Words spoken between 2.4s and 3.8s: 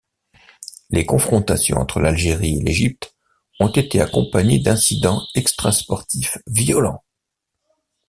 et l'Égypte ont